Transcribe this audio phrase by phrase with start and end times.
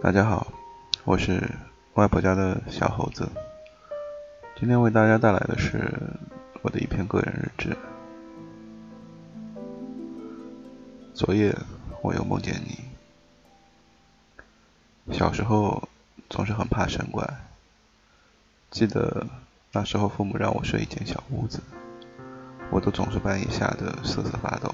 [0.00, 0.46] 大家好，
[1.02, 1.42] 我是
[1.94, 3.28] 外婆家的小猴子。
[4.56, 5.92] 今天为大家带来的是
[6.62, 7.76] 我的一篇个人日志。
[11.14, 11.52] 昨夜
[12.00, 12.78] 我又梦见你。
[15.12, 15.88] 小时候
[16.30, 17.28] 总是很怕神怪，
[18.70, 19.26] 记得
[19.72, 21.60] 那时候父母让我睡一间小屋子，
[22.70, 24.72] 我都总是半夜吓得瑟瑟发抖。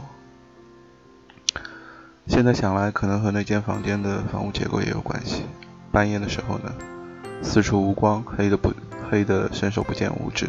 [2.27, 5.45] 现在想来，可能和那间房间的房屋结构也有关系。
[5.93, 6.73] 半夜的时候呢，
[7.43, 8.73] 四处无光，黑的不
[9.09, 10.49] 黑的伸手不见五指。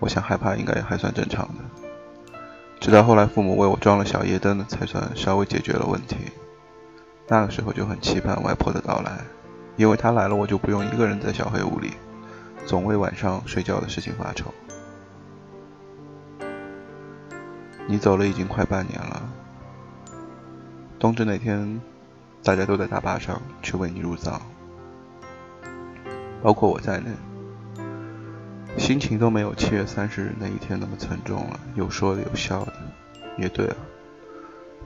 [0.00, 2.34] 我想害怕应该还算正常的。
[2.80, 6.16] 直到后来父母为我装了小夜灯，才算稍微解决了问题。
[7.28, 9.20] 那个时候就很期盼外婆的到来，
[9.76, 11.92] 因为她来了，我就不用一个人在小黑屋里，
[12.66, 14.52] 总为晚上睡觉的事情发愁。
[17.86, 19.22] 你走了已经快半年了。
[20.98, 21.80] 冬至那天，
[22.42, 24.40] 大家都在大巴上去为你入葬，
[26.42, 27.10] 包括我在内，
[28.78, 31.60] 心情都没有七月三十日那一天那么沉重了。
[31.74, 32.72] 有说的，有笑的，
[33.36, 33.76] 也对了，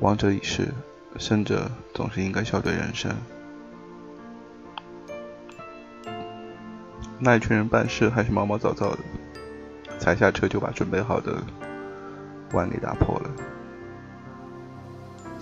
[0.00, 0.74] 亡者已逝，
[1.18, 3.14] 生者总是应该笑对人生。
[7.20, 8.98] 那一群人办事还是毛毛躁躁的，
[9.98, 11.42] 才下车就把准备好的
[12.52, 13.30] 碗给打破了。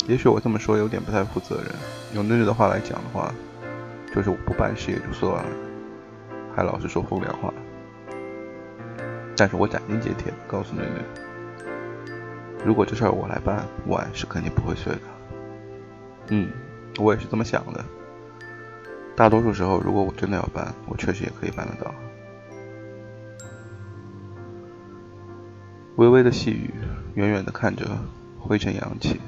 [0.08, 1.66] 也许我这么说有点不太负责任。
[2.14, 3.32] 用囡囡的话来讲的话，
[4.14, 5.44] 就是我不办事也就算了，
[6.54, 7.52] 还老是说风凉话。
[9.36, 11.02] 但是我斩钉截铁告诉囡囡，
[12.64, 15.00] 如果这事儿我来办，碗是肯定不会碎的。
[16.28, 16.50] 嗯，
[16.98, 17.84] 我也是这么想的。
[19.16, 21.92] 大多数时候，如果我真的要办，我确实也可以办得到。
[25.96, 26.70] 微微的细雨，
[27.14, 27.84] 远远的看着，
[28.38, 29.20] 灰尘扬起。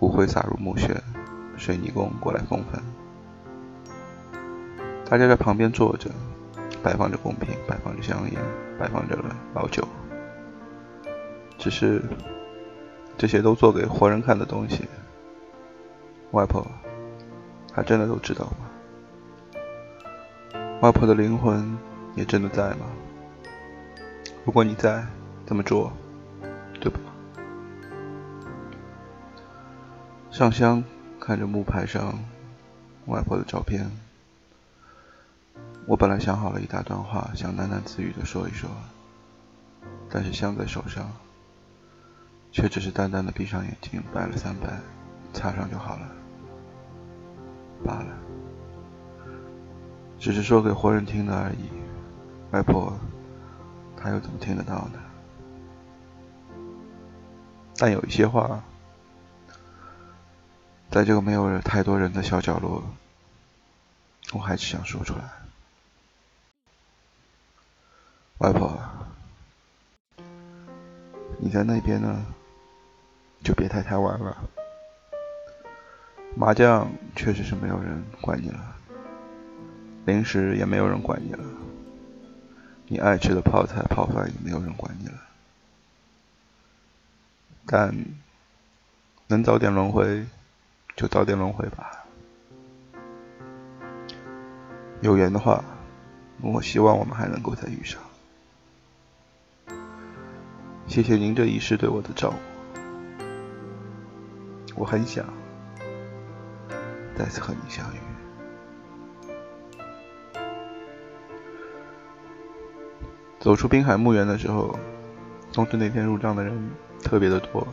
[0.00, 0.96] 骨灰撒入墓穴，
[1.58, 2.82] 水泥工过来封坟。
[5.04, 6.08] 大家在旁边坐着，
[6.82, 8.40] 摆放着贡品，摆放着香烟，
[8.78, 9.18] 摆放着
[9.52, 9.86] 老酒。
[11.58, 12.02] 只是
[13.18, 14.88] 这些都做给活人看的东西。
[16.30, 16.66] 外婆，
[17.74, 18.70] 她真的都知道吗？
[20.80, 21.76] 外婆的灵魂
[22.14, 22.86] 也真的在吗？
[24.46, 25.04] 如果你在，
[25.44, 25.92] 怎么做，
[30.30, 30.82] 上香，
[31.18, 32.16] 看着木牌上
[33.06, 33.90] 外婆的照片，
[35.86, 38.70] 我本来想好了一大段话，想喃喃自语的说一说，
[40.08, 41.10] 但是香在手上，
[42.52, 44.78] 却只是淡淡的闭上眼睛，拜了三拜，
[45.32, 46.08] 擦上就好了，
[47.84, 48.06] 罢了，
[50.16, 51.68] 只是说给活人听的而已。
[52.52, 52.96] 外婆，
[53.96, 55.00] 她又怎么听得到呢？
[57.76, 58.62] 但有一些话。
[60.90, 62.82] 在这个没有太多人的小角落，
[64.32, 65.22] 我还是想说出来。
[68.38, 68.76] 外婆，
[71.38, 72.26] 你在那边呢，
[73.44, 74.36] 就别太贪玩了。
[76.34, 78.74] 麻将确实是没有人管你了，
[80.06, 81.44] 零食也没有人管你了，
[82.88, 85.14] 你爱吃的泡菜泡饭也没有人管你了。
[87.64, 87.94] 但
[89.28, 90.26] 能早点轮回。
[91.00, 92.04] 就早点轮回吧。
[95.00, 95.64] 有缘的话，
[96.42, 97.98] 我希望我们还能够再遇上。
[100.86, 102.34] 谢谢您这一世对我的照
[103.16, 103.22] 顾，
[104.76, 105.24] 我很想
[107.16, 107.98] 再次和你相遇。
[113.38, 114.78] 走出滨海墓园的时候，
[115.50, 116.70] 冬至那天入葬的人
[117.02, 117.66] 特别的多，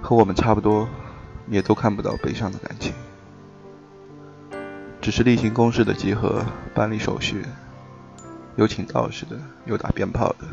[0.00, 0.88] 和我们差不多。
[1.48, 2.92] 也都看不到悲伤的感情，
[5.00, 7.44] 只是例行公事的集合、办理手续，
[8.56, 10.46] 有请道士的，有打鞭炮的。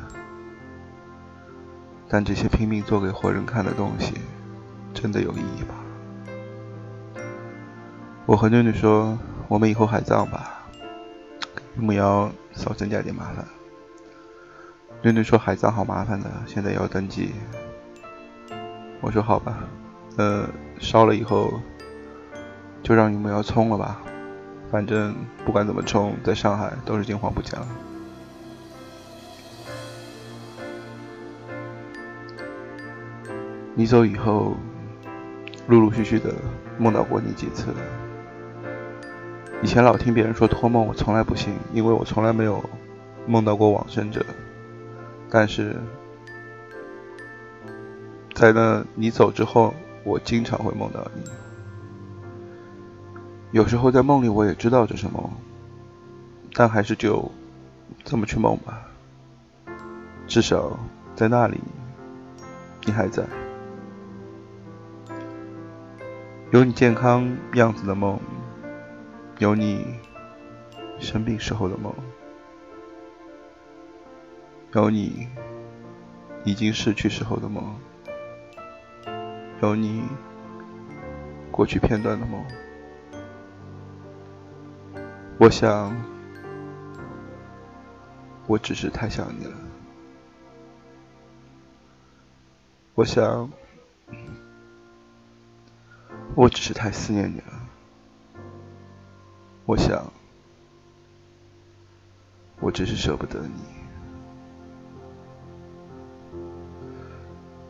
[2.07, 4.13] 但这些拼命做给活人看的东西，
[4.93, 7.21] 真的有意义吗？
[8.25, 9.17] 我和妞妞说，
[9.47, 10.63] 我们以后海葬吧，
[11.75, 13.43] 木瑶少增加点麻烦。
[15.01, 17.31] 妞妞说海葬好麻烦的，现在要登记。
[19.01, 19.57] 我说好吧。
[20.15, 20.47] 呃，
[20.79, 21.59] 烧了以后
[22.83, 23.99] 就让你们要冲了吧，
[24.69, 27.65] 反正不管怎么冲，在上海都是金黄不讲。
[33.73, 34.55] 你走以后，
[35.67, 36.31] 陆陆续续的
[36.77, 37.73] 梦到过你几次。
[39.63, 42.63] 以前老听别人说托梦，我从来不信，因为我从来没有
[43.25, 44.23] 梦到过往生者。
[45.27, 45.75] 但是
[48.35, 49.73] 在那你走之后。
[50.03, 51.23] 我经常会梦到你，
[53.51, 55.29] 有时候在梦里，我也知道这是梦，
[56.53, 57.31] 但还是就
[58.03, 58.81] 这么去梦吧。
[60.27, 60.77] 至少
[61.15, 61.59] 在那里，
[62.85, 63.23] 你还在。
[66.51, 68.19] 有你健康样子的梦，
[69.39, 69.85] 有你
[70.99, 71.93] 生病时候的梦，
[74.73, 75.27] 有你
[76.43, 77.75] 已经逝去时候的梦，
[79.63, 80.03] 有你
[81.49, 82.45] 过去片段的梦。
[85.39, 85.95] 我想，
[88.45, 89.55] 我只是太想你了。
[92.93, 93.49] 我想，
[96.35, 97.53] 我只是太思念你了。
[99.65, 100.11] 我想，
[102.59, 103.82] 我只是舍不得你。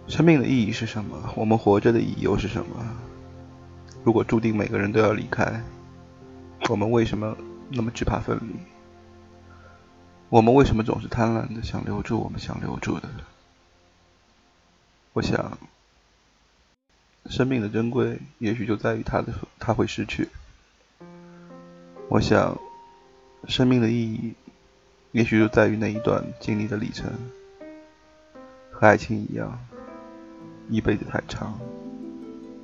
[0.08, 1.34] 生命的意义是什么？
[1.36, 2.76] 我们活着的意义又是什么？
[4.04, 5.64] 如果注定每个人都要离开，
[6.70, 7.36] 我们为什么？
[7.76, 8.54] 那么惧怕分离，
[10.30, 13.10] 我们为什么总是贪婪的想留住我们想留住的？
[15.14, 15.58] 我想，
[17.26, 20.30] 生命的珍贵也许就在于它的它会失去。
[22.10, 22.60] 我想，
[23.48, 24.36] 生命的意义
[25.14, 27.12] 也许就在于那一段经历的里程，
[28.72, 29.58] 和爱情一样，
[30.70, 31.60] 一辈子太长，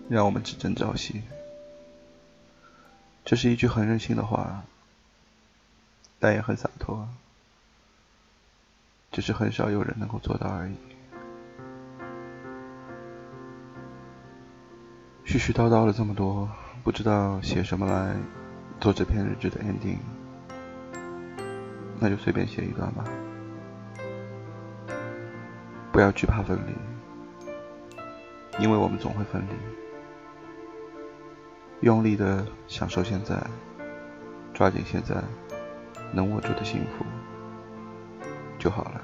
[0.10, 1.22] 让我们只争朝夕。
[3.26, 4.64] 这是一句很任性的话。
[6.22, 7.08] 但也很洒脱，
[9.10, 10.74] 只是很少有人能够做到而已。
[15.26, 16.50] 絮絮叨叨了这么多，
[16.84, 18.18] 不知道写什么来
[18.82, 20.00] 做这篇日志的 ending，
[22.02, 23.06] 那就随便写一段吧。
[25.94, 26.74] 不要惧怕分离，
[28.60, 29.56] 因为我们总会分离。
[31.82, 33.36] 用力的享受现在，
[34.54, 35.24] 抓紧现在。
[36.12, 37.06] 能握住的幸福
[38.58, 39.02] 就好了。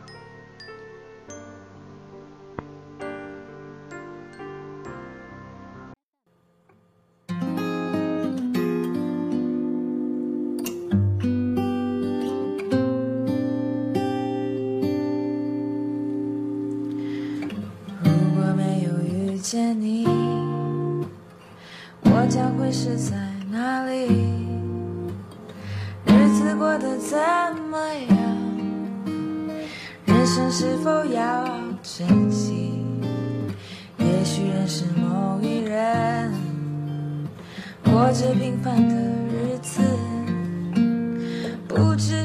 [19.47, 20.07] 见你，
[22.01, 23.15] 我将会是在
[23.51, 24.07] 哪里？
[26.03, 27.19] 日子过得怎
[27.69, 27.77] 么
[28.09, 28.17] 样？
[30.05, 31.45] 人生是否要
[31.83, 32.81] 珍惜？
[33.99, 36.33] 也许认识某一人，
[37.83, 39.79] 过着平凡的日子，
[41.67, 42.24] 不知